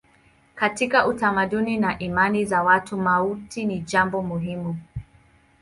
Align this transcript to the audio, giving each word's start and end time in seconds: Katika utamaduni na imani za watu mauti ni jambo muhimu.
Katika 0.55 1.07
utamaduni 1.07 1.77
na 1.77 1.99
imani 1.99 2.45
za 2.45 2.63
watu 2.63 2.97
mauti 2.97 3.65
ni 3.65 3.79
jambo 3.79 4.21
muhimu. 4.21 4.77